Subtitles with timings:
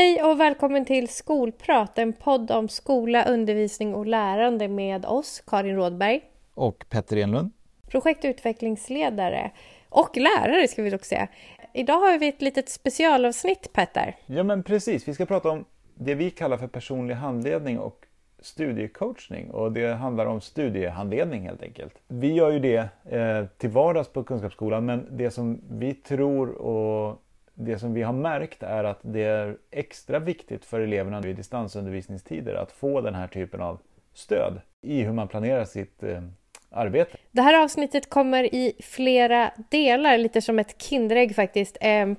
[0.00, 5.76] Hej och välkommen till Skolprat, en podd om skola, undervisning och lärande med oss, Karin
[5.76, 6.20] Rådberg.
[6.54, 7.50] Och Petter Enlund.
[7.90, 9.50] Projektutvecklingsledare
[9.88, 11.28] och lärare ska vi dock säga.
[11.74, 14.16] Idag har vi ett litet specialavsnitt Petter.
[14.26, 18.06] Ja men precis, vi ska prata om det vi kallar för personlig handledning och
[18.38, 21.94] studiecoachning och det handlar om studiehandledning helt enkelt.
[22.08, 27.22] Vi gör ju det eh, till vardags på Kunskapsskolan men det som vi tror och
[27.64, 32.54] det som vi har märkt är att det är extra viktigt för eleverna i distansundervisningstider
[32.54, 33.78] att få den här typen av
[34.14, 36.22] stöd i hur man planerar sitt eh,
[36.70, 37.16] arbete.
[37.30, 41.78] Det här avsnittet kommer i flera delar, lite som ett Kinderägg faktiskt.
[41.80, 42.12] Eh,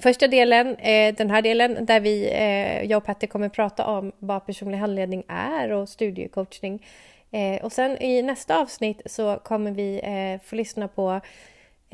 [0.00, 4.12] första delen, eh, den här delen, där vi, eh, jag och Petter kommer prata om
[4.18, 6.86] vad personlig handledning är och studiecoachning.
[7.30, 11.20] Eh, och sen i nästa avsnitt så kommer vi eh, få lyssna på Eh,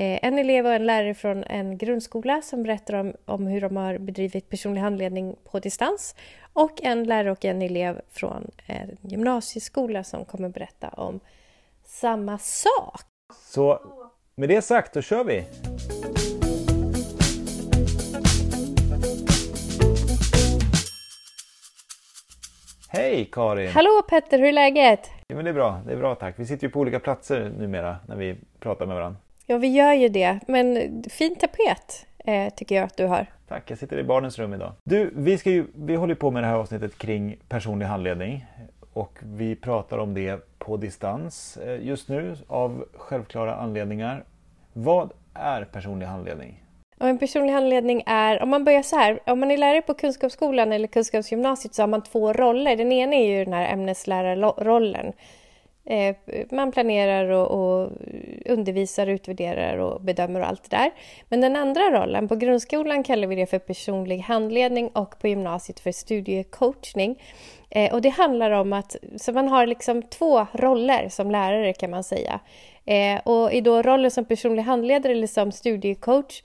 [0.00, 3.98] en elev och en lärare från en grundskola som berättar om, om hur de har
[3.98, 6.14] bedrivit personlig handledning på distans
[6.52, 11.20] och en lärare och en elev från en gymnasieskola som kommer berätta om
[11.84, 13.01] samma sak.
[13.34, 13.80] Så
[14.34, 15.45] med det sagt, då kör vi!
[22.88, 23.70] Hej Karin!
[23.70, 25.10] Hallå Petter, hur är läget?
[25.26, 26.35] Ja, men det är bra, det är bra tack.
[26.38, 29.18] Vi sitter ju på olika platser numera när vi pratar med varandra.
[29.51, 30.40] Ja, vi gör ju det.
[30.46, 33.26] Men fin tapet eh, tycker jag att du har.
[33.48, 34.73] Tack, jag sitter i barnens rum idag.
[34.84, 38.46] Du, vi, ska ju, vi håller på med det här avsnittet kring personlig handledning
[38.92, 44.24] och vi pratar om det på distans eh, just nu av självklara anledningar.
[44.73, 46.64] Vad är personlig handledning?
[47.01, 49.95] Och en personlig handledning är, om man börjar så här, om man är lärare på
[49.95, 52.76] Kunskapsskolan eller Kunskapsgymnasiet så har man två roller.
[52.76, 55.12] Den ena är ju den här ämneslärarrollen
[55.84, 56.16] Eh,
[56.50, 57.90] man planerar och, och,
[58.46, 60.90] undervisar, utvärderar och bedömer och allt det där.
[61.28, 65.81] Men den andra rollen, på grundskolan kallar vi det för personlig handledning och på gymnasiet
[65.81, 67.22] för studiecoachning.
[67.70, 71.91] Eh, och det handlar om att, så man har liksom två roller som lärare kan
[71.91, 72.41] man säga.
[72.84, 76.42] Eh, och i då rollen som personlig handledare eller som studiecoach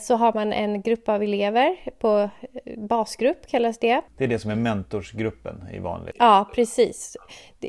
[0.00, 2.30] så har man en grupp av elever på
[2.76, 4.00] basgrupp kallas det.
[4.16, 6.16] Det är det som är mentorsgruppen i vanligt.
[6.18, 7.16] Ja, precis.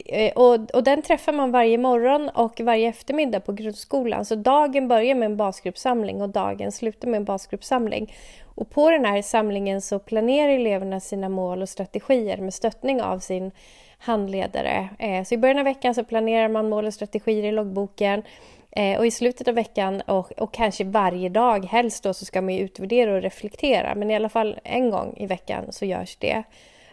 [0.06, 4.26] Eh, och, och den träffar man varje morgon och varje eftermiddag på grundskolan.
[4.26, 8.14] Så dagen börjar med en basgruppssamling och dagen slutar med en basgruppssamling.
[8.56, 13.20] Och på den här samlingen så planerar eleverna sina mål och strategier med stöttning av
[13.20, 13.52] sin
[13.98, 14.90] handledare.
[15.00, 18.24] Eh, så i början av veckan så planerar man mål och strategier i loggboken
[18.72, 22.42] Eh, och i slutet av veckan och, och kanske varje dag helst då så ska
[22.42, 23.96] man ju utvärdera och reflektera.
[23.96, 26.44] Men i alla fall en gång i veckan så görs det.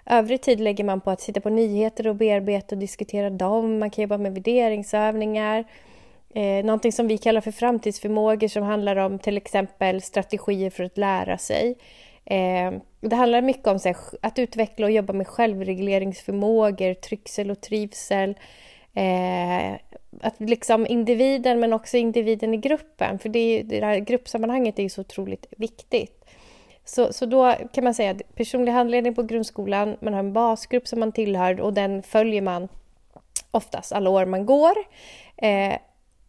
[0.07, 3.79] Övrig tid lägger man på att sitta på nyheter och bearbeta och diskutera dem.
[3.79, 5.65] Man kan jobba med värderingsövningar.
[6.35, 10.99] Eh, någonting som vi kallar för framtidsförmågor som handlar om till exempel strategier för att
[10.99, 11.77] lära sig.
[12.25, 18.35] Eh, det handlar mycket om här, att utveckla och jobba med självregleringsförmågor, trycksel och trivsel.
[18.95, 19.77] Eh,
[20.23, 24.89] att liksom individen men också individen i gruppen, för det, det här gruppsammanhanget är ju
[24.89, 26.25] så otroligt viktigt.
[26.85, 30.89] Så, så då kan man säga att personlig handledning på grundskolan, man har en basgrupp
[30.89, 32.69] som man tillhör och den följer man
[33.51, 34.75] oftast alla år man går.
[35.37, 35.77] Eh,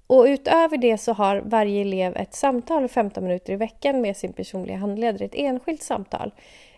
[0.07, 4.33] och utöver det så har varje elev ett samtal 15 minuter i veckan med sin
[4.33, 6.31] personliga handledare, ett enskilt samtal.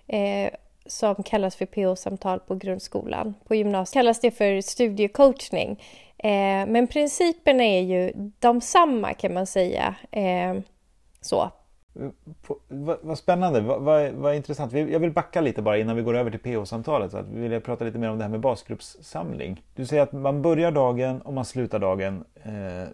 [0.08, 0.50] Eh,
[0.86, 3.34] som kallas för PO-samtal på grundskolan.
[3.48, 5.80] På gymnasiet kallas det för studiecoachning.
[6.24, 9.96] Eh, men principerna är ju de samma kan man säga.
[10.12, 10.56] Eh,
[11.22, 11.52] så.
[12.68, 14.74] Vad, vad spännande, vad, vad, vad, intressant.
[14.74, 17.12] Jag vill backa lite bara innan vi går över till PH-samtalet.
[17.12, 19.64] Så vill jag prata lite mer om det här med basgruppssamling.
[19.76, 22.88] Du säger att man börjar dagen och man slutar dagen eh,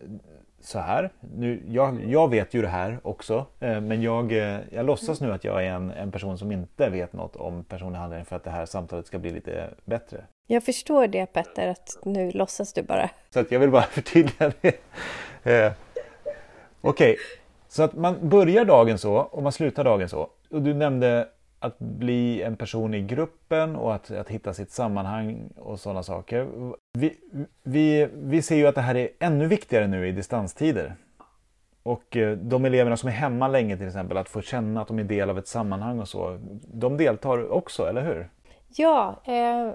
[0.61, 1.09] så här.
[1.35, 5.31] Nu, jag, jag, vet ju det här också, eh, men jag, eh, jag låtsas nu
[5.31, 8.43] att jag är en, en person som inte vet något om personlig handledning för att
[8.43, 10.23] det här samtalet ska bli lite bättre.
[10.47, 13.09] Jag förstår det Petter, att nu låtsas du bara.
[13.29, 14.67] Så att jag vill bara förtydliga det.
[15.43, 15.71] Eh,
[16.81, 17.15] Okej, okay.
[17.67, 20.29] så att man börjar dagen så och man slutar dagen så.
[20.49, 21.27] Och du nämnde
[21.59, 26.47] att bli en person i gruppen och att, att hitta sitt sammanhang och sådana saker.
[26.93, 27.17] Vi,
[27.63, 30.95] vi, vi ser ju att det här är ännu viktigare nu i distanstider.
[31.83, 34.99] Och eh, de eleverna som är hemma länge till exempel, att få känna att de
[34.99, 36.39] är del av ett sammanhang och så.
[36.73, 38.29] De deltar också, eller hur?
[38.77, 39.71] Ja, eh,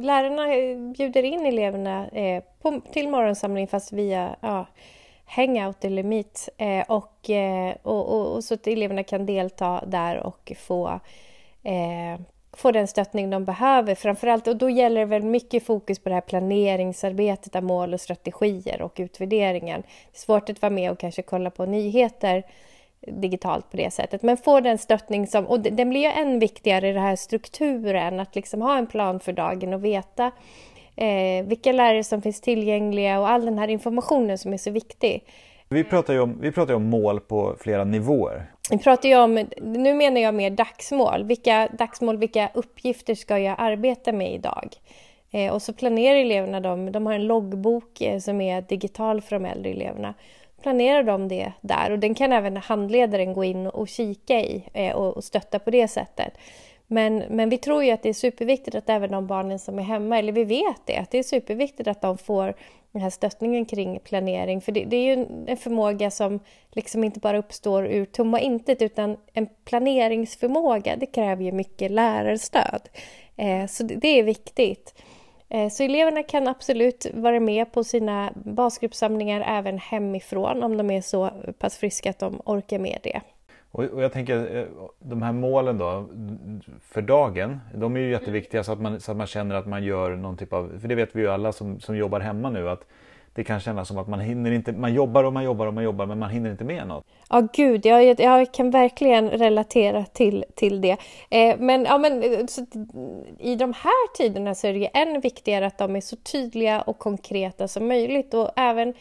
[0.00, 4.66] lärarna eh, bjuder in eleverna eh, på, till morgonsamling fast via ja,
[5.24, 10.16] hangout eller meet eh, och, eh, och, och, och, så att eleverna kan delta där
[10.16, 11.00] och få,
[11.62, 12.20] eh,
[12.52, 13.94] få den stöttning de behöver.
[13.94, 18.00] Framförallt, och då gäller det väl mycket fokus på det här planeringsarbetet av mål och
[18.00, 19.80] strategier och utvärderingen.
[19.82, 22.44] Det är svårt att vara med och kanske kolla på nyheter
[23.06, 24.22] digitalt på det sättet.
[24.22, 28.20] Men får den stöttning som, och den blir ju än viktigare i den här strukturen,
[28.20, 30.30] att liksom ha en plan för dagen och veta
[30.96, 35.24] eh, vilka lärare som finns tillgängliga och all den här informationen som är så viktig.
[35.68, 38.52] Vi pratar ju om, vi pratar om mål på flera nivåer.
[38.70, 41.24] Vi pratar om, nu menar jag mer dagsmål.
[41.24, 44.76] Vilka dagsmål, vilka uppgifter ska jag arbeta med idag?
[45.30, 49.36] Eh, och så planerar eleverna dem, de har en loggbok eh, som är digital för
[49.36, 50.14] de äldre eleverna.
[50.62, 54.96] Planerar de det där och den kan även handledaren gå in och kika i eh,
[54.96, 56.32] och, och stötta på det sättet.
[56.90, 59.82] Men, men vi tror ju att det är superviktigt att även de barnen som är
[59.82, 62.54] hemma, eller vi vet det, att det är superviktigt att de får
[62.92, 64.60] den här stöttningen kring planering.
[64.60, 66.40] För det, det är ju en förmåga som
[66.72, 72.88] liksom inte bara uppstår ur tomma intet utan en planeringsförmåga, det kräver ju mycket lärarstöd.
[73.36, 74.94] Eh, så det, det är viktigt.
[75.50, 81.00] Eh, så eleverna kan absolut vara med på sina basgruppssamlingar även hemifrån om de är
[81.00, 83.20] så pass friska att de orkar med det.
[83.70, 84.64] Och, jag tänker eh,
[84.98, 86.06] de här målen då
[86.82, 89.84] för dagen, de är ju jätteviktiga så att man, så att man känner att man
[89.84, 92.68] gör någon typ av, för det vet vi ju alla som, som jobbar hemma nu
[92.68, 92.86] att
[93.34, 95.84] det kan kännas som att man hinner inte, man jobbar och man jobbar och man
[95.84, 97.04] jobbar men man hinner inte med något.
[97.30, 100.96] Ja gud, jag, jag kan verkligen relatera till, till det.
[101.30, 102.66] Eh, men, ja, men så,
[103.38, 106.80] i de här tiderna så är det ju än viktigare att de är så tydliga
[106.80, 108.94] och konkreta som möjligt och även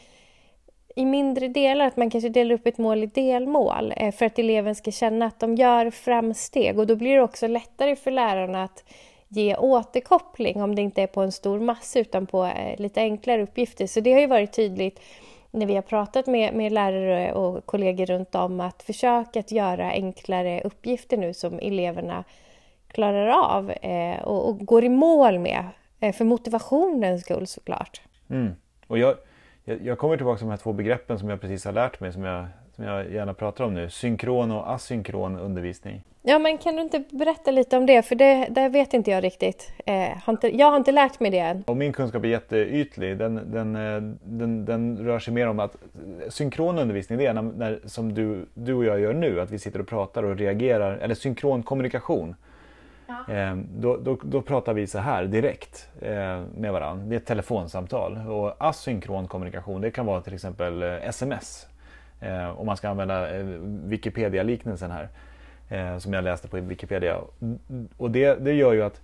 [0.95, 4.39] i mindre delar, att man kanske delar upp ett mål i delmål eh, för att
[4.39, 8.63] eleven ska känna att de gör framsteg och då blir det också lättare för lärarna
[8.63, 8.83] att
[9.27, 13.44] ge återkoppling om det inte är på en stor massa utan på eh, lite enklare
[13.44, 13.88] uppgifter.
[13.88, 15.00] Så det har ju varit tydligt
[15.51, 19.91] när vi har pratat med, med lärare och kollegor runt om att försöka att göra
[19.91, 22.24] enklare uppgifter nu som eleverna
[22.88, 25.65] klarar av eh, och, och, går i mål med
[26.00, 28.01] eh, för motivationens skull såklart.
[28.29, 28.56] Mm.
[28.88, 29.15] Och jag,
[29.63, 32.13] jag, jag kommer tillbaka till de här två begreppen som jag precis har lärt mig
[32.13, 32.45] som jag,
[32.77, 33.89] som jag gärna pratar om nu.
[33.89, 36.03] Synkron och asynkron undervisning.
[36.21, 38.01] Ja, men kan du inte berätta lite om det?
[38.01, 39.71] För det, det vet inte jag riktigt.
[39.85, 41.63] Eh, har inte, jag har inte lärt mig det än.
[41.68, 43.18] Och min kunskap är jätteytlig.
[43.18, 45.75] Den, den, eh, den, den rör sig mer om att
[46.29, 49.59] synkron undervisning, det är när, när, som du, du och jag gör nu, att vi
[49.59, 52.35] sitter och pratar och reagerar, eller synkron kommunikation.
[53.07, 53.33] Ja.
[53.33, 57.06] Eh, då, då, då, pratar vi så här direkt eh, med varandra.
[57.06, 58.18] Det är ett telefonsamtal.
[58.18, 61.68] Och asynkron kommunikation, det kan vara till exempel eh, sms.
[62.22, 63.28] Eh, om man ska använda
[63.64, 65.10] Wikipedia-liknelsen här
[65.69, 67.18] eh, som jag läste på Wikipedia.
[67.98, 69.02] Och det, det gör ju att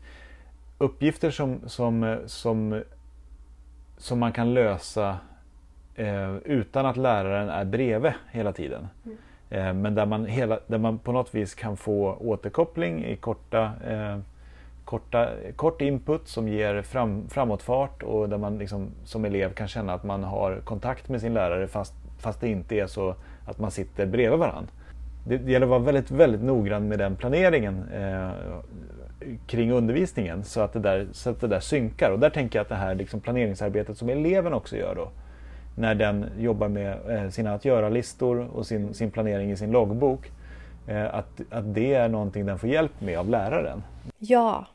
[0.77, 2.83] uppgifter som, som, som,
[3.98, 5.18] som man kan lösa
[5.95, 8.88] eh, utan att läraren är bredvid hela tiden.
[9.06, 9.18] Mm.
[9.50, 13.71] Eh, men där man, hela, där man på något vis kan få återkoppling i korta,
[13.88, 14.19] eh,
[14.86, 19.94] korta, kort input som ger fram, framåtfart och där man liksom, som elev kan känna
[19.94, 23.15] att man har kontakt med sin lärare fast, fast det inte är så
[23.45, 24.69] att man sitter bredvid varandra
[25.25, 28.29] det, gäller att vara väldigt, väldigt noggrann med den planeringen eh,
[29.47, 32.11] kring undervisningen så att, det där, så att det där synkar.
[32.11, 35.09] Och där tänker jag att det här liksom planeringsarbetet som eleven också gör då,
[35.77, 40.31] när den jobbar med eh, sina att göra-listor och sin, sin planering i sin loggbok,
[40.87, 43.83] eh, att, att det är någonting den får hjälp med av läraren.
[44.17, 44.65] Ja,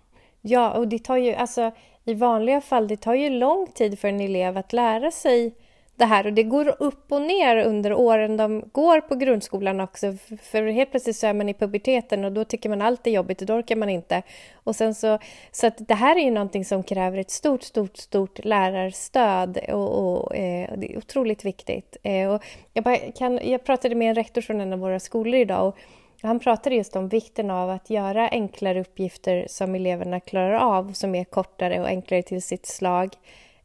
[0.41, 1.71] ja och det tar ju, alltså
[2.05, 5.55] i vanliga fall, det tar ju lång tid för en elev att lära sig
[5.99, 10.17] det här och det går upp och ner under åren de går på grundskolan också
[10.43, 13.41] för helt plötsligt så är man i puberteten och då tycker man allt är jobbigt
[13.41, 14.23] och då orkar man inte.
[14.55, 15.19] Och sen så,
[15.51, 19.99] så att det här är ju någonting som kräver ett stort, stort, stort lärarstöd och,
[19.99, 21.97] och eh, det är otroligt viktigt.
[22.03, 25.69] Eh, och jag, kan, jag pratade med en rektor från en av våra skolor idag
[25.69, 25.79] och
[26.23, 31.15] han pratade just om vikten av att göra enklare uppgifter som eleverna klarar av, som
[31.15, 33.15] är kortare och enklare till sitt slag,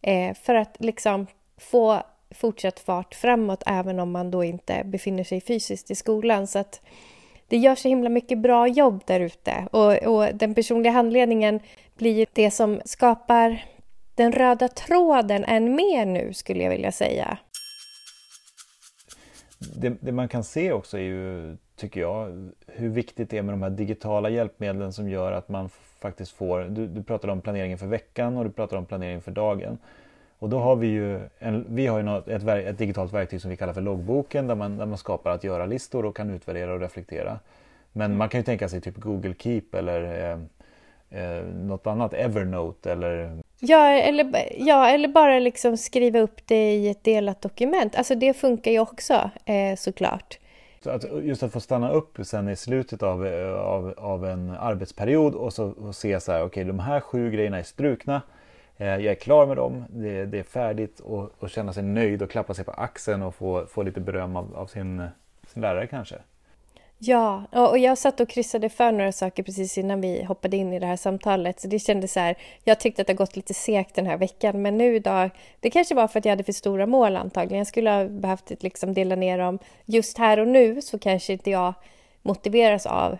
[0.01, 2.01] eh, för att liksom få
[2.33, 6.47] fortsatt fart framåt även om man då inte befinner sig fysiskt i skolan.
[6.47, 6.81] Så att
[7.47, 11.59] det görs så himla mycket bra jobb där ute och, och den personliga handledningen
[11.95, 13.65] blir det som skapar
[14.15, 17.37] den röda tråden än mer nu skulle jag vilja säga.
[19.75, 23.53] Det, det, man kan se också är ju, tycker jag, hur viktigt det är med
[23.53, 27.77] de här digitala hjälpmedlen som gör att man faktiskt får, du, du pratade om planeringen
[27.77, 29.77] för veckan och du pratade om planeringen för dagen.
[30.43, 33.49] Och då har vi ju, en, vi har ju något, ett, ett, digitalt verktyg som
[33.49, 36.79] vi kallar för loggboken där man, där man skapar att göra-listor och kan utvärdera och
[36.79, 37.39] reflektera.
[37.91, 38.17] Men mm.
[38.17, 40.39] man kan ju tänka sig typ Google Keep eller eh,
[41.21, 43.37] eh, något annat, Evernote eller...
[43.59, 47.95] Ja eller, ja, eller bara liksom skriva upp det i ett delat dokument.
[47.95, 50.39] Alltså det funkar ju också eh, såklart.
[50.83, 54.49] Så att, just att få stanna upp sen i slutet av, eh, av, av en
[54.49, 58.21] arbetsperiod och, så, och se så här, okej okay, de här sju grejerna är strukna
[58.77, 62.21] Eh, jag är klar med dem, det, det är färdigt och, och, känna sig nöjd
[62.21, 65.07] och klappa sig på axeln och få, få lite beröm av, av sin,
[65.47, 66.15] sin lärare kanske.
[67.05, 70.79] Ja, och jag satt och kryssade för några saker precis innan vi hoppade in i
[70.79, 71.59] det här samtalet.
[71.59, 74.61] Så det kändes så här, jag tyckte att det gått lite segt den här veckan,
[74.61, 77.57] men nu idag, det kanske var för att jag hade för stora mål antagligen.
[77.57, 79.59] Jag skulle ha behövt liksom dela ner dem.
[79.85, 81.73] Just här och nu så kanske inte jag
[82.21, 83.17] motiveras av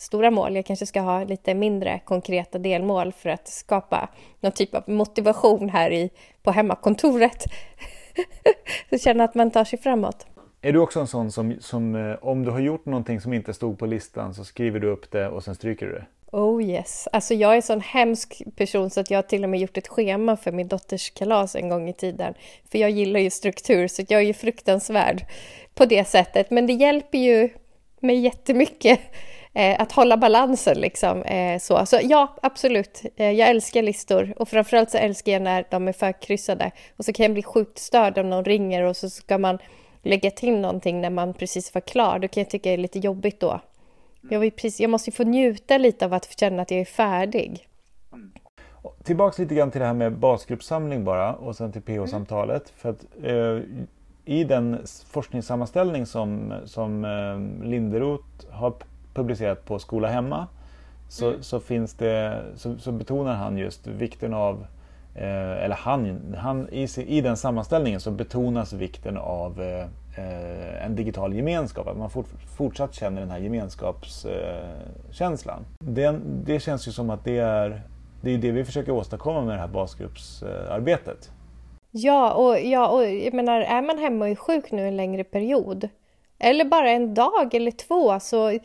[0.00, 0.56] stora mål.
[0.56, 4.08] Jag kanske ska ha lite mindre konkreta delmål för att skapa
[4.40, 6.10] någon typ av motivation här i,
[6.42, 7.44] på hemmakontoret.
[8.90, 10.26] så känna att man tar sig framåt.
[10.62, 13.54] Är du också en sån som, som eh, om du har gjort någonting som inte
[13.54, 16.06] stod på listan så skriver du upp det och sen stryker du det?
[16.32, 17.08] Oh yes.
[17.12, 19.78] Alltså jag är en sån hemsk person så att jag har till och med gjort
[19.78, 22.34] ett schema för min dotters kalas en gång i tiden.
[22.70, 25.24] För jag gillar ju struktur så jag är ju fruktansvärd
[25.74, 26.50] på det sättet.
[26.50, 27.48] Men det hjälper ju
[28.00, 29.00] mig jättemycket
[29.78, 31.22] att hålla balansen liksom.
[31.22, 31.86] Eh, så.
[31.86, 33.02] så ja, absolut.
[33.16, 36.70] Eh, jag älskar listor och framförallt så älskar jag när de är förkryssade.
[36.96, 39.58] Och så kan jag bli sjukt störd om någon ringer och så ska man
[40.02, 42.18] lägga till någonting när man precis var klar.
[42.18, 43.60] Då kan jag tycka det är lite jobbigt då.
[44.30, 46.84] Jag, vill precis, jag måste ju få njuta lite av att känna att jag är
[46.84, 47.66] färdig.
[49.04, 52.72] Tillbaks lite grann till det här med basgruppssamling bara och sen till PH-samtalet.
[52.72, 52.76] Mm.
[52.76, 53.80] För att eh,
[54.24, 54.78] i den
[55.10, 58.74] forskningssammanställning som, som eh, Linderoth har
[59.14, 60.46] publicerat på Skola Hemma
[61.08, 61.42] så, mm.
[61.42, 64.66] så, finns det, så, så, betonar han just vikten av
[65.14, 69.82] Eh, eller han, han i, i, den sammanställningen så betonas vikten av eh,
[70.24, 72.26] eh, en digital gemenskap, att man fort,
[72.56, 75.64] fortsatt känner den här gemenskapskänslan.
[75.78, 77.82] Det, det känns ju som att det är
[78.22, 81.30] det, är det vi försöker åstadkomma med det här basgruppsarbetet.
[81.90, 85.24] Ja, och, ja, och jag menar, är man hemma och är sjuk nu en längre
[85.24, 85.88] period,
[86.38, 88.58] eller bara en dag eller två, så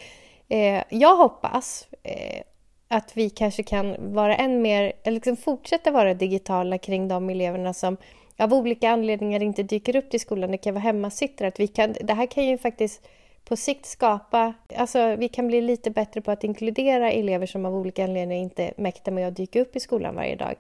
[0.49, 2.41] eh, jag hoppas eh,
[2.87, 7.73] att vi kanske kan vara än mer, eller liksom fortsätta vara digitala kring de eleverna
[7.73, 7.97] som
[8.37, 10.51] av olika anledningar inte dyker upp till skolan.
[10.51, 11.47] Det kan vara hemmasittare.
[11.47, 13.07] Att vi kan, det här kan ju faktiskt
[13.45, 14.53] på sikt skapa...
[14.75, 18.73] Alltså vi kan bli lite bättre på att inkludera elever som av olika anledningar inte
[18.77, 20.55] mäktar med att dyka upp i skolan varje dag.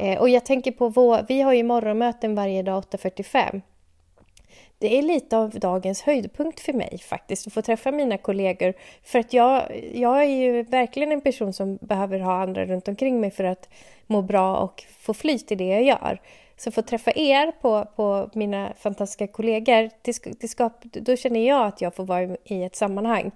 [0.00, 3.60] Eh, och jag tänker på vår, vi har ju morgonmöten varje dag 8.45
[4.78, 8.74] det är lite av dagens höjdpunkt för mig faktiskt, att få träffa mina kollegor.
[9.02, 13.20] För att jag, jag är ju verkligen en person som behöver ha andra runt omkring
[13.20, 13.68] mig för att
[14.06, 16.20] må bra och få flyt i det jag gör.
[16.56, 21.48] Så att få träffa er på, på mina fantastiska kollegor, det, det skap, då känner
[21.48, 23.30] jag att jag får vara i ett sammanhang.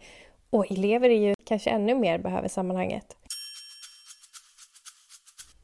[0.50, 3.16] Och elever är ju kanske ännu mer behöver sammanhanget.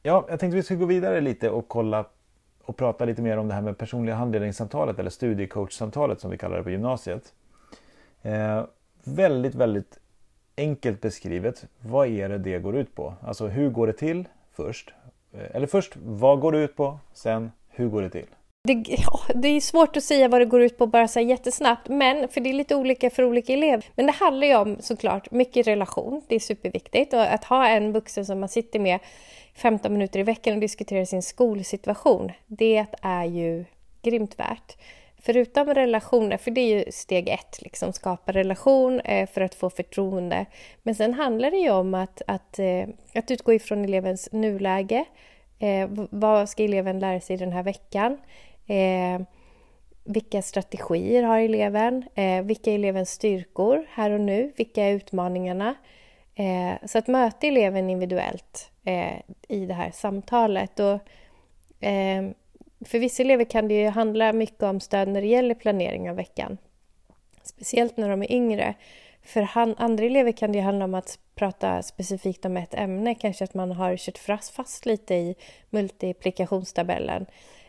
[0.03, 2.05] Ja, jag tänkte vi skulle gå vidare lite och kolla
[2.69, 6.57] och prata lite mer om det här med personliga handledningssamtalet eller studiecoachsamtalet som vi kallar
[6.57, 7.33] det på gymnasiet.
[8.21, 8.63] Eh,
[9.03, 9.99] väldigt, väldigt
[10.57, 11.65] enkelt beskrivet.
[11.79, 13.13] Vad är det det går ut på?
[13.21, 14.93] Alltså hur går det till först?
[15.33, 16.99] Eh, eller först, vad går det ut på?
[17.13, 18.25] Sen, hur går det till?
[18.63, 21.89] Det, ja, det är svårt att säga vad det går ut på bara så jättesnabbt,
[21.89, 23.85] men för det är lite olika för olika elever.
[23.95, 27.91] Men det handlar ju om såklart mycket relation, det är superviktigt och att ha en
[27.93, 28.99] vuxen som man sitter med
[29.55, 33.65] 15 minuter i veckan och diskuterar sin skolsituation, det är ju
[34.01, 34.77] grymt värt.
[35.21, 39.69] Förutom relationer, för det är ju steg ett, liksom skapa relation eh, för att få
[39.69, 40.45] förtroende.
[40.83, 45.05] Men sen handlar det ju om att, att, eh, att utgå ifrån elevens nuläge.
[45.59, 48.17] Eh, vad ska eleven lära sig den här veckan?
[50.03, 52.05] Vilka strategier har eleven?
[52.43, 54.51] Vilka är elevens styrkor här och nu?
[54.55, 55.75] Vilka är utmaningarna?
[56.85, 60.79] Så att möta eleven individuellt eh, i det här samtalet.
[60.79, 60.93] Och,
[61.87, 62.29] eh,
[62.85, 66.15] för vissa elever kan det ju handla mycket om stöd när det gäller planering av
[66.15, 66.57] veckan.
[67.43, 68.73] Speciellt när de är yngre.
[69.23, 73.43] För han, andra elever kan det handla om att prata specifikt om ett ämne, kanske
[73.43, 75.35] att man har kört fast, fast lite i
[75.69, 77.25] multiplikationstabellen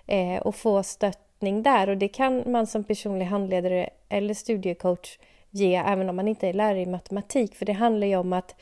[0.07, 1.89] eh, och få stöttning där.
[1.89, 5.19] Och det kan man som personlig handledare eller studiecoach
[5.51, 7.55] ge även om man inte är lärare i matematik.
[7.55, 8.55] För det handlar ju om att,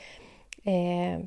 [0.63, 1.19] eh,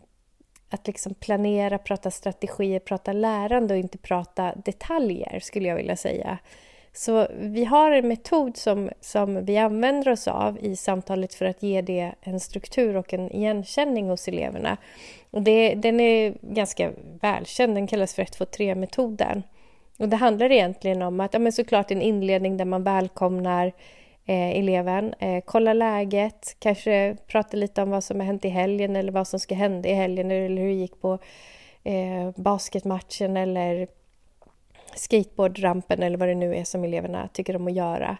[0.74, 6.38] att liksom planera, prata strategier, prata lärande och inte prata detaljer skulle jag vilja säga.
[6.92, 11.62] Så vi har en metod som, som vi använder oss av i samtalet för att
[11.62, 14.76] ge det en struktur och en igenkänning hos eleverna.
[15.30, 19.42] Och det, den är ganska välkänd, den kallas för 1-2-3-metoden.
[19.98, 23.72] Och det handlar egentligen om att, ja men såklart en inledning där man välkomnar
[24.26, 28.96] eh, eleven, eh, kolla läget, kanske prata lite om vad som har hänt i helgen
[28.96, 31.18] eller vad som ska hända i helgen eller hur det gick på
[31.84, 33.88] eh, basketmatchen eller
[34.94, 38.16] skateboardrampen eller vad det nu är som eleverna tycker om att göra.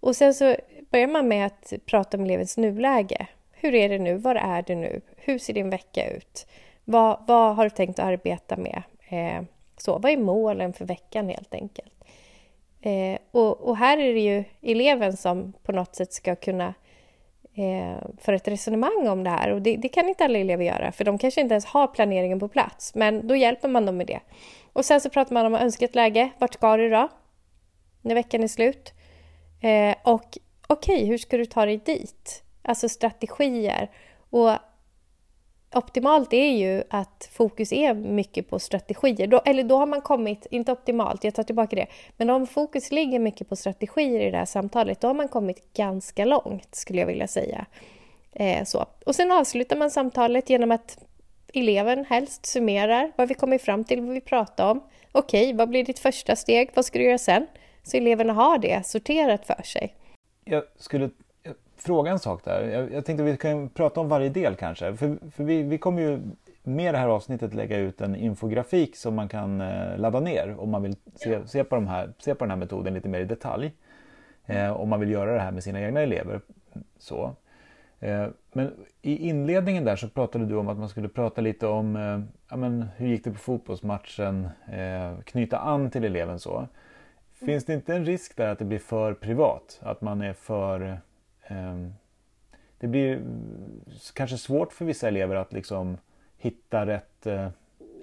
[0.00, 0.56] Och sen så
[0.90, 3.26] börjar man med att prata om elevens nuläge.
[3.52, 4.14] Hur är det nu?
[4.14, 5.00] Var är du nu?
[5.16, 6.46] Hur ser din vecka ut?
[6.84, 8.82] Vad, vad har du tänkt att arbeta med?
[9.08, 9.42] Eh,
[9.76, 11.93] så, vad är målen för veckan helt enkelt?
[12.84, 16.74] Eh, och, och, här är det ju eleven som på något sätt ska kunna
[17.54, 19.50] eh, föra ett resonemang om det här.
[19.50, 22.40] Och det, det, kan inte alla elever göra, för de kanske inte ens har planeringen
[22.40, 22.94] på plats.
[22.94, 24.20] Men då hjälper man dem med det.
[24.72, 26.30] Och sen så pratar man om önskat läge.
[26.38, 27.08] Vart ska du då?
[28.02, 28.92] När veckan är slut.
[29.60, 32.42] Eh, och okej, okay, hur ska du ta dig dit?
[32.62, 33.90] Alltså strategier.
[34.30, 34.50] Och
[35.76, 39.26] optimalt är ju att fokus är mycket på strategier.
[39.26, 42.92] Då, eller då har man kommit, inte optimalt, jag tar tillbaka det, men om fokus
[42.92, 47.00] ligger mycket på strategier i det här samtalet, då har man kommit ganska långt, skulle
[47.00, 47.66] jag vilja säga.
[48.32, 48.86] Eh, så.
[49.06, 50.98] Och sen avslutar man samtalet genom att
[51.54, 54.80] eleven helst summerar vad vi kommit fram till, vad vi pratar om.
[55.12, 56.70] Okej, vad blir ditt första steg?
[56.74, 57.46] Vad ska du göra sen?
[57.82, 59.94] Så eleverna har det sorterat för sig.
[60.44, 61.10] Jag skulle
[61.84, 62.62] fråga en sak där.
[62.62, 64.96] Jag, jag tänkte att vi kan prata om varje del kanske.
[64.96, 66.20] För, för vi, vi kommer ju
[66.62, 70.70] med det här avsnittet lägga ut en infografik som man kan eh, ladda ner om
[70.70, 73.24] man vill se, se, på de här, se på den här metoden lite mer i
[73.24, 73.72] detalj.
[74.46, 76.40] Eh, om man vill göra det här med sina egna elever.
[76.98, 77.36] Så.
[78.00, 78.72] Eh, men
[79.02, 82.56] i inledningen där så pratade du om att man skulle prata lite om eh, ja,
[82.56, 86.68] men, hur gick det på fotbollsmatchen, eh, knyta an till eleven så.
[87.46, 89.80] Finns det inte en risk där att det blir för privat?
[89.82, 90.98] Att man är för
[91.46, 91.94] Ehm,
[92.78, 93.22] det blir
[94.14, 95.98] kanske svårt för vissa elever att liksom
[96.36, 97.48] hitta rätt, eh,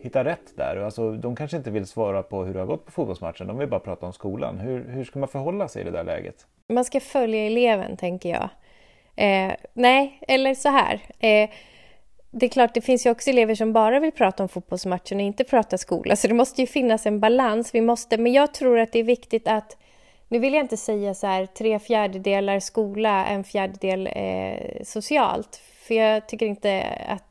[0.01, 0.77] hitta rätt där.
[0.77, 3.69] Alltså, de kanske inte vill svara på hur det har gått på fotbollsmatchen, de vill
[3.69, 4.59] bara prata om skolan.
[4.59, 6.47] Hur, hur ska man förhålla sig i det där läget?
[6.67, 8.49] Man ska följa eleven, tänker jag.
[9.15, 11.01] Eh, nej, eller så här.
[11.19, 11.49] Eh,
[12.31, 15.23] det är klart, det finns ju också elever som bara vill prata om fotbollsmatchen och
[15.23, 17.75] inte prata skola, så det måste ju finnas en balans.
[17.75, 19.77] Vi måste, men jag tror att det är viktigt att
[20.31, 25.55] nu vill jag inte säga så här tre fjärdedelar skola, en fjärdedel eh, socialt.
[25.55, 27.23] För jag tycker inte att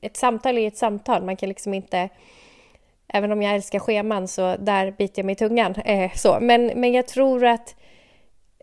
[0.00, 1.24] ett samtal är ett samtal.
[1.24, 2.08] Man kan liksom inte,
[3.08, 5.74] även om jag älskar scheman så där biter jag mig i tungan.
[5.74, 6.38] Eh, så.
[6.40, 7.74] Men, men jag tror att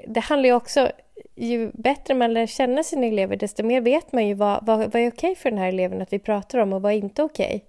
[0.08, 0.92] det handlar ju också,
[1.36, 4.96] ju bättre man lär känna sina elever desto mer vet man ju vad, vad, vad
[4.96, 7.66] är okej för den här eleven att vi pratar om och vad är inte okej.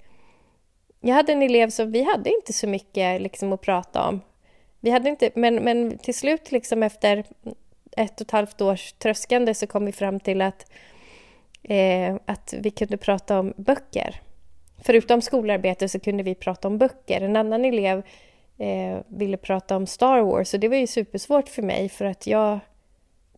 [1.00, 4.20] Jag hade en elev som vi hade inte så mycket liksom att prata om
[4.80, 7.24] vi hade inte, men, men till slut, liksom efter
[7.96, 10.70] ett och ett halvt års tröskande så kom vi fram till att,
[11.62, 14.20] eh, att vi kunde prata om böcker.
[14.82, 17.20] Förutom skolarbete så kunde vi prata om böcker.
[17.20, 18.02] En annan elev
[18.58, 22.26] eh, ville prata om Star Wars och det var ju supersvårt för mig för att
[22.26, 22.58] jag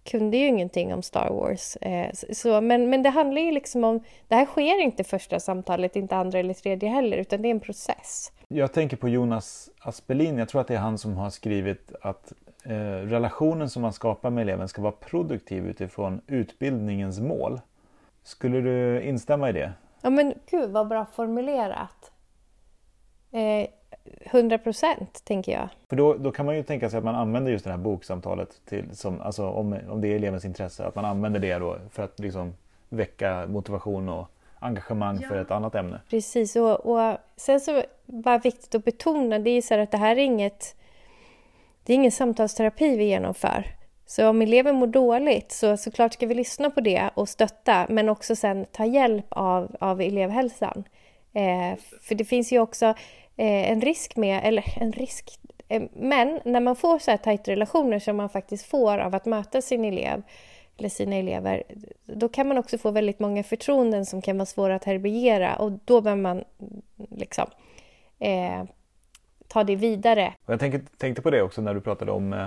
[0.04, 1.76] kunde ju ingenting om Star Wars.
[1.76, 4.00] Eh, så, men, men det handlar ju liksom om...
[4.28, 7.60] Det här sker inte första samtalet, inte andra eller tredje heller, utan det är en
[7.60, 8.32] process.
[8.48, 12.32] Jag tänker på Jonas Aspelin, jag tror att det är han som har skrivit att
[12.64, 12.72] eh,
[13.06, 17.60] relationen som man skapar med eleven ska vara produktiv utifrån utbildningens mål.
[18.22, 19.72] Skulle du instämma i det?
[20.02, 22.12] Ja men gud vad bra formulerat.
[23.32, 23.68] Eh,
[24.20, 25.68] 100 procent, tänker jag.
[25.88, 28.60] För då, då kan man ju tänka sig att man använder just det här boksamtalet
[28.64, 32.02] till, som, alltså om, om det är elevens intresse, att man använder det då för
[32.02, 32.54] att liksom
[32.88, 34.28] väcka motivation och
[34.58, 35.28] engagemang ja.
[35.28, 36.00] för ett annat ämne.
[36.10, 39.98] Precis, och, och sen så var det viktigt att betona, det är så att det
[39.98, 40.76] här är inget,
[41.84, 43.66] det är ingen samtalsterapi vi genomför.
[44.06, 48.08] Så om eleven mår dåligt så såklart ska vi lyssna på det och stötta, men
[48.08, 50.84] också sen ta hjälp av, av elevhälsan.
[51.32, 52.94] Eh, för det finns ju också
[53.36, 57.98] en risk med, eller en risk, eh, men när man får så här tajta relationer
[57.98, 60.22] som man faktiskt får av att möta sin elev
[60.78, 61.62] eller sina elever,
[62.04, 65.72] då kan man också få väldigt många förtroenden som kan vara svåra att härbärgera och
[65.84, 66.44] då behöver man
[67.10, 67.46] liksom
[68.18, 68.64] eh,
[69.48, 70.34] ta det vidare.
[70.46, 72.46] Jag tänkte, tänkte på det också när du pratade om eh,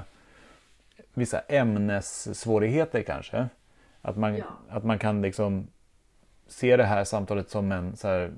[1.13, 3.47] vissa ämnessvårigheter kanske.
[4.01, 4.45] Att man, ja.
[4.69, 5.67] att man kan liksom
[6.47, 8.33] se det här samtalet som en så här,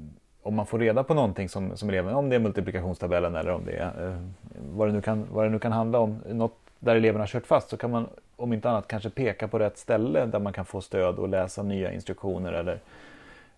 [0.47, 3.65] om man får reda på någonting som, som eleven, om det är multiplikationstabellen eller om
[3.65, 4.17] det är eh,
[4.71, 7.47] vad, det nu kan, vad det nu kan handla om, något där eleven har kört
[7.47, 10.65] fast så kan man om inte annat kanske peka på rätt ställe där man kan
[10.65, 12.79] få stöd och läsa nya instruktioner eller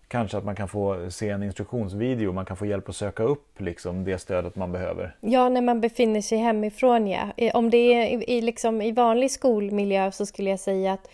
[0.08, 3.60] kanske att man kan få se en instruktionsvideo, man kan få hjälp att söka upp
[3.60, 5.16] liksom det stödet man behöver.
[5.20, 7.32] Ja, när man befinner sig hemifrån ja.
[7.36, 11.08] Eh, om det är i, i, liksom, i vanlig skolmiljö så skulle jag säga att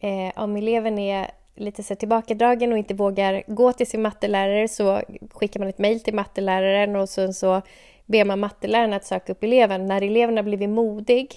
[0.00, 1.30] eh, om eleven är
[1.60, 6.00] lite så tillbakadragen och inte vågar gå till sin mattelärare så skickar man ett mejl
[6.00, 7.62] till matteläraren och sen så
[8.06, 9.86] ber man matteläraren att söka upp eleven.
[9.86, 11.34] När eleven har blivit modig,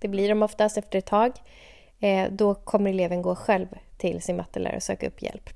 [0.00, 1.32] det blir de oftast efter ett tag,
[2.00, 3.66] eh, då kommer eleven gå själv
[3.98, 5.50] till sin mattelärare och söka upp hjälp.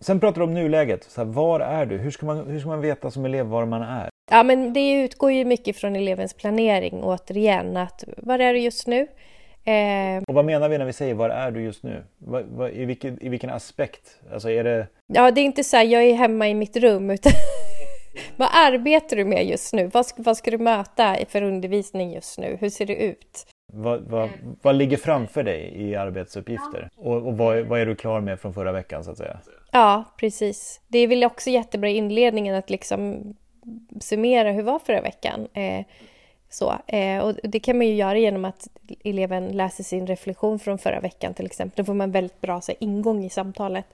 [0.00, 1.04] Sen pratar du om nuläget.
[1.04, 1.98] Så här, var är du?
[1.98, 4.08] Hur ska, man, hur ska man veta som elev var man är?
[4.30, 7.76] Ja, men det utgår ju mycket från elevens planering återigen.
[7.76, 9.06] Att, var är du just nu?
[9.64, 12.04] Eh, och vad menar vi när vi säger var är du just nu?
[12.18, 14.20] Var, var, i, vilken, I vilken aspekt?
[14.32, 14.86] Alltså är det...
[15.06, 17.32] Ja, det är inte så här, jag är hemma i mitt rum, utan
[18.36, 19.86] vad arbetar du med just nu?
[19.86, 22.56] Vad ska, vad ska du möta för undervisning just nu?
[22.60, 23.46] Hur ser det ut?
[23.72, 24.28] Vad, vad,
[24.62, 26.88] vad ligger framför dig i arbetsuppgifter?
[26.96, 29.38] Och, och vad, vad, är du klar med från förra veckan så att säga?
[29.70, 30.80] Ja, precis.
[30.88, 33.34] Det är väl också jättebra i inledningen att liksom
[34.00, 35.48] summera hur var förra veckan.
[35.52, 35.84] Eh,
[36.50, 38.68] så, eh, och det kan man ju göra genom att
[39.04, 41.76] eleven läser sin reflektion från förra veckan till exempel.
[41.76, 43.84] Då får man väldigt bra så, ingång i samtalet.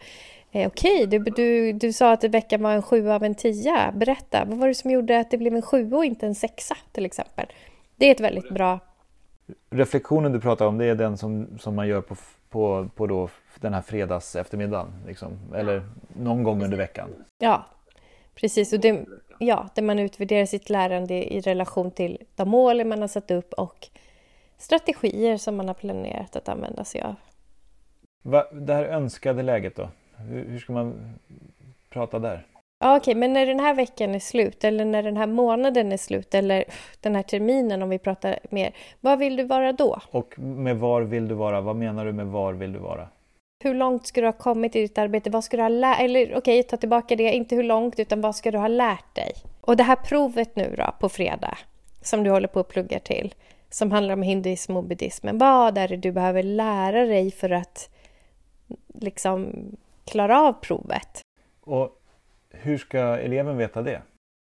[0.53, 3.93] Eh, Okej, okay, du, du, du sa att veckan var en sju av en tia.
[3.93, 6.77] Berätta, vad var det som gjorde att det blev en sju och inte en sexa
[6.93, 7.47] till exempel?
[7.97, 8.81] Det är ett väldigt bra...
[9.71, 12.17] Reflektionen du pratar om, det är den som, som man gör på,
[12.51, 13.29] på, på då
[13.61, 15.39] den här fredags eftermiddagen, liksom.
[15.55, 15.83] eller
[16.17, 17.09] någon gång under veckan?
[17.39, 17.65] Ja,
[18.41, 18.73] precis.
[18.73, 19.05] Och det,
[19.39, 23.53] ja, där man utvärderar sitt lärande i relation till de mål man har satt upp
[23.53, 23.89] och
[24.59, 27.15] strategier som man har planerat att använda sig av.
[28.23, 29.89] Va, det här önskade läget då?
[30.17, 31.19] Hur, hur ska man
[31.91, 32.47] prata där?
[32.79, 35.93] Ja, Okej, okay, men när den här veckan är slut eller när den här månaden
[35.93, 36.65] är slut eller
[37.01, 38.75] den här terminen om vi pratar mer.
[39.01, 40.01] Vad vill du vara då?
[40.11, 41.61] Och med var vill du vara?
[41.61, 43.09] Vad menar du med var vill du vara?
[43.67, 45.31] Hur långt ska du ha kommit i ditt arbete?
[45.31, 47.33] Vad ska du ha lärt Eller okej, okay, ta tillbaka det.
[47.33, 49.33] Inte hur långt, utan vad ska du ha lärt dig?
[49.61, 51.59] Och det här provet nu då, på fredag,
[52.03, 53.35] som du håller på att plugga till,
[53.71, 55.39] som handlar om hinduism och buddhismen.
[55.39, 57.91] Vad är det du behöver lära dig för att
[58.95, 59.53] liksom
[60.05, 61.21] klara av provet?
[61.61, 61.91] Och
[62.51, 64.03] hur ska eleven veta det?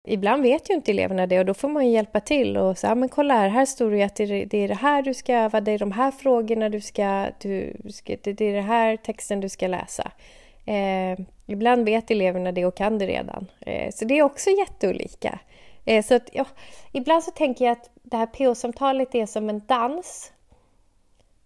[0.03, 2.95] Ibland vet ju inte eleverna det och då får man ju hjälpa till och säga,
[2.95, 5.71] men kolla här, här står det att det är det här du ska öva, det
[5.71, 9.67] är de här frågorna du ska, du ska det är den här texten du ska
[9.67, 10.11] läsa.
[10.65, 13.47] Eh, ibland vet eleverna det och kan det redan.
[13.59, 15.39] Eh, så det är också jätteolika.
[15.85, 16.45] Eh, så att, ja,
[16.91, 20.31] ibland så tänker jag att det här PO-samtalet är som en dans.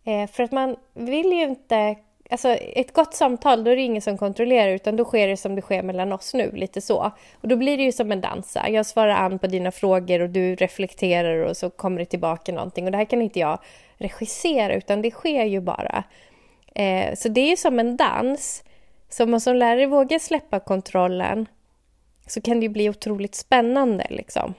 [0.04, 1.96] Eh, för att man vill ju inte
[2.30, 5.56] Alltså ett gott samtal, då är det ingen som kontrollerar utan då sker det som
[5.56, 7.12] det sker mellan oss nu, lite så.
[7.42, 8.58] Och då blir det ju som en dans.
[8.68, 12.86] Jag svarar an på dina frågor och du reflekterar och så kommer det tillbaka någonting.
[12.86, 13.60] Och det här kan inte jag
[13.98, 16.04] regissera utan det sker ju bara.
[16.76, 18.64] Eh, så det är ju som en dans.
[19.10, 21.46] Så om man som lärare vågar släppa kontrollen
[22.28, 24.54] så kan det ju bli otroligt spännande liksom.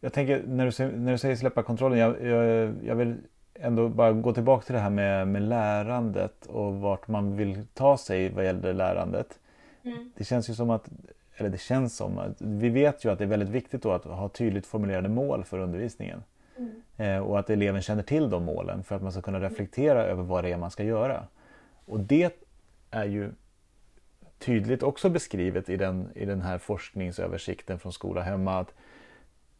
[0.00, 3.16] Jag tänker när du, när du säger släppa kontrollen, jag, jag, jag vill
[3.54, 7.96] ändå bara gå tillbaka till det här med, med lärandet och vart man vill ta
[7.96, 9.38] sig vad gäller lärandet.
[9.82, 10.12] Mm.
[10.16, 10.88] Det känns ju som att,
[11.36, 14.28] eller det känns som att, vi vet ju att det är väldigt viktigt att ha
[14.28, 16.22] tydligt formulerade mål för undervisningen.
[16.56, 16.82] Mm.
[16.96, 20.12] Eh, och att eleven känner till de målen för att man ska kunna reflektera mm.
[20.12, 21.26] över vad det är man ska göra.
[21.86, 22.36] Och det
[22.90, 23.30] är ju
[24.38, 28.58] tydligt också beskrivet i den, i den här forskningsöversikten från Skola hemma.
[28.58, 28.74] att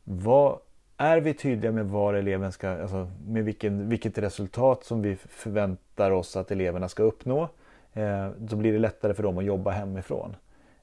[0.05, 0.59] vad
[1.05, 6.11] är vi tydliga med var eleven ska, alltså med vilken, vilket resultat som vi förväntar
[6.11, 7.49] oss att eleverna ska uppnå,
[7.93, 10.37] eh, då blir det lättare för dem att jobba hemifrån.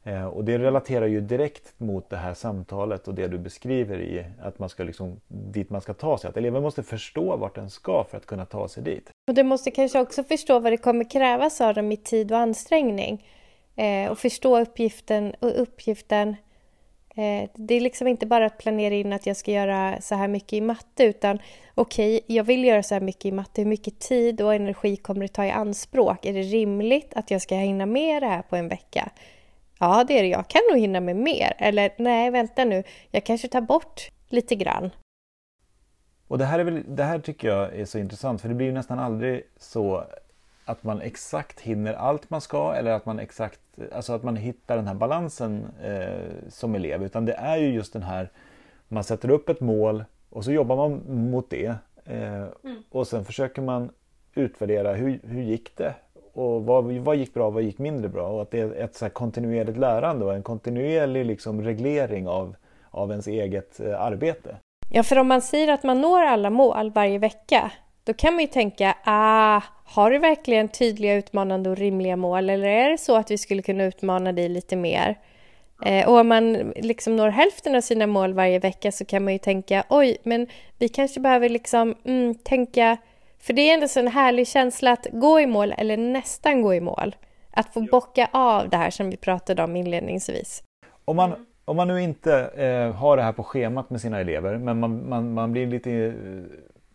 [0.04, 4.26] Eh, och det relaterar ju direkt mot det här samtalet och det du beskriver i
[4.42, 6.30] att man ska liksom, dit man ska ta sig.
[6.30, 9.10] Att eleven måste förstå vart den ska för att kunna ta sig dit.
[9.28, 12.38] Och du måste kanske också förstå vad det kommer krävas av dem i tid och
[12.38, 13.26] ansträngning.
[13.76, 16.51] Eh, och förstå uppgiften och uppgiften Eh,
[17.16, 20.28] Eh, det är liksom inte bara att planera in att jag ska göra så här
[20.28, 21.40] mycket i matte utan
[21.76, 23.62] okej, okay, jag vill göra så här mycket i matte.
[23.62, 26.26] Hur mycket tid och energi kommer det ta i anspråk?
[26.26, 29.12] Är det rimligt att jag ska hinna med det här på en vecka?
[29.80, 30.30] Ja, det är det.
[30.30, 31.54] Jag kan nog hinna med mer.
[31.58, 32.84] Eller nej, vänta nu.
[33.12, 34.92] Jag kanske tar bort lite grann.
[36.28, 38.68] Och det här, är väl, det här tycker jag är så intressant för det blir
[38.68, 40.04] ju nästan aldrig så
[40.66, 43.60] att man exakt hinner allt man ska eller att man exakt,
[43.92, 47.04] alltså att man hittar den här balansen eh, som elev.
[47.04, 48.30] Utan det är ju just den här,
[48.88, 51.76] man sätter upp ett mål och så jobbar man mot det.
[52.06, 52.84] Eh, mm.
[52.90, 53.90] Och sen försöker man
[54.34, 55.94] utvärdera hur, hur gick det?
[56.34, 58.28] Och vad, vad gick bra, vad gick mindre bra?
[58.28, 62.56] Och att det är ett så kontinuerligt lärande och en kontinuerlig liksom reglering av,
[62.90, 64.56] av ens eget eh, arbete.
[64.90, 67.72] Ja, för om man säger att man når alla mål varje vecka
[68.04, 72.68] då kan man ju tänka, ah, har du verkligen tydliga, utmanande och rimliga mål eller
[72.68, 75.20] är det så att vi skulle kunna utmana dig lite mer?
[75.86, 79.34] Eh, och om man liksom når hälften av sina mål varje vecka så kan man
[79.34, 82.98] ju tänka, oj, men vi kanske behöver liksom mm, tänka,
[83.40, 86.74] för det är ändå så en härlig känsla att gå i mål eller nästan gå
[86.74, 87.16] i mål.
[87.52, 90.64] Att få bocka av det här som vi pratade om inledningsvis.
[91.06, 94.58] Om man, om man nu inte eh, har det här på schemat med sina elever,
[94.58, 96.14] men man, man, man blir lite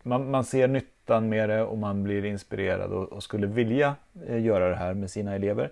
[0.03, 0.67] man, man ser
[1.07, 3.95] nyttan med det och man blir inspirerad och, och skulle vilja
[4.27, 5.71] eh, göra det här med sina elever.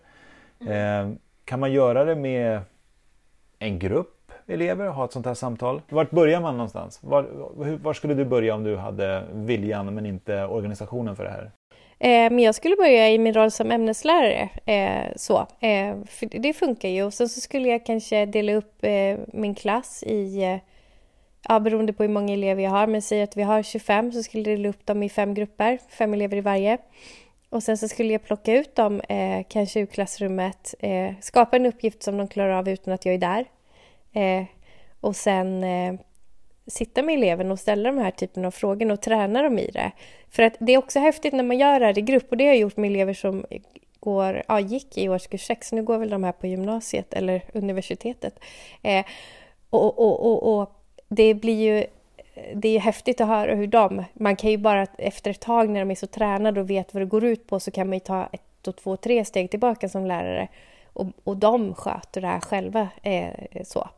[0.61, 1.11] Mm.
[1.11, 2.61] Eh, kan man göra det med
[3.59, 5.81] en grupp elever och ha ett sånt här samtal?
[5.89, 6.99] Vart börjar man någonstans?
[7.03, 7.25] Var,
[7.83, 11.51] var skulle du börja om du hade viljan men inte organisationen för det här?
[11.99, 14.49] Eh, men jag skulle börja i min roll som ämneslärare.
[14.65, 15.47] Eh, så.
[16.07, 17.03] För det funkar ju.
[17.03, 18.85] Och sen så skulle jag kanske dela upp
[19.33, 20.59] min klass i
[21.49, 24.23] ja, beroende på hur många elever jag har, men säg att vi har 25 så
[24.23, 26.77] skulle jag dela upp dem i fem grupper, fem elever i varje.
[27.49, 31.65] Och sen så skulle jag plocka ut dem, eh, kanske ur klassrummet, eh, skapa en
[31.65, 33.45] uppgift som de klarar av utan att jag är där.
[34.13, 34.45] Eh,
[34.99, 35.93] och sen eh,
[36.67, 39.91] sitta med eleven och ställa de här typen av frågor och träna dem i det.
[40.29, 42.43] För att det är också häftigt när man gör det här i grupp och det
[42.43, 43.45] har jag gjort med elever som
[43.99, 48.39] går, ja, gick i årskurs 6, nu går väl de här på gymnasiet eller universitetet.
[48.81, 49.05] Eh,
[49.69, 50.74] och, och, och, och,
[51.07, 51.85] det blir ju
[52.53, 55.79] det är häftigt att höra hur de, man kan ju bara efter ett tag när
[55.79, 57.99] de är så tränade och vet vad det går ut på så kan man ju
[57.99, 60.47] ta ett och två, tre steg tillbaka som lärare
[60.93, 63.89] och, och de sköter det här själva eh, så.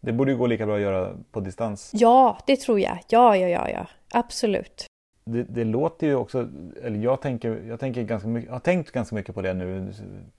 [0.00, 1.90] Det borde ju gå lika bra att göra på distans.
[1.94, 2.98] Ja, det tror jag.
[3.08, 3.86] Ja, ja, ja, ja.
[4.12, 4.89] Absolut.
[5.32, 6.48] Det, det låter ju också,
[6.82, 9.92] eller jag tänker, jag tänker ganska mycket, har tänkt ganska mycket på det nu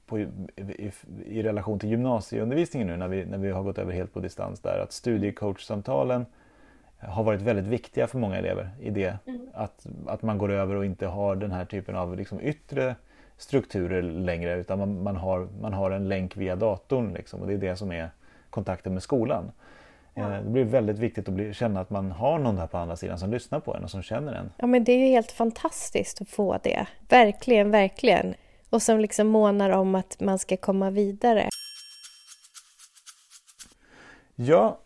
[0.06, 0.92] på, i, i,
[1.26, 4.60] i, relation till gymnasieundervisningen nu när vi, när vi har gått över helt på distans
[4.60, 4.80] där.
[4.84, 6.26] Att studiecoachsamtalen
[7.00, 9.18] har varit väldigt viktiga för många elever i det.
[9.26, 9.48] Mm.
[9.54, 12.96] Att, att man går över och inte har den här typen av liksom yttre
[13.38, 17.54] strukturer längre utan man, man, har, man har en länk via datorn liksom, och det
[17.54, 18.10] är det som är
[18.50, 19.52] kontakten med skolan.
[20.16, 22.96] Eh, det blir väldigt viktigt att bli, känna att man har någon där på andra
[22.96, 24.52] sidan som lyssnar på en och som känner en.
[24.58, 26.88] Ja men det är ju helt fantastiskt att få det.
[27.10, 28.36] Verkligen, verkligen.
[28.70, 31.50] Och som liksom månar om att man ska komma vidare.
[34.36, 34.80] Ja,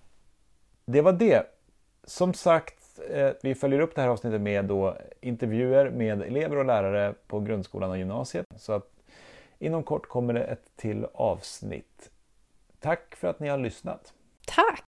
[0.85, 1.45] det var det.
[2.03, 6.65] Som sagt, eh, vi följer upp det här avsnittet med då intervjuer med elever och
[6.65, 8.45] lärare på grundskolan och gymnasiet.
[8.55, 8.91] Så att
[9.59, 12.09] inom kort kommer det ett till avsnitt.
[12.79, 14.13] Tack för att ni har lyssnat.
[14.47, 14.84] Tack!